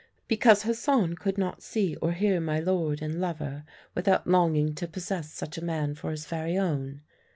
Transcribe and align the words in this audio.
"'Because 0.27 0.63
Hassan 0.63 1.13
could 1.15 1.37
not 1.37 1.61
see 1.61 1.95
or 1.97 2.11
hear 2.13 2.41
my 2.41 2.57
lord 2.59 3.03
and 3.03 3.21
lover 3.21 3.65
without 3.93 4.25
longing 4.25 4.73
to 4.73 4.87
possess 4.87 5.31
such 5.31 5.59
a 5.59 5.63
man 5.63 5.93
for 5.93 6.09
his 6.09 6.25
very 6.25 6.57
own. 6.57 7.01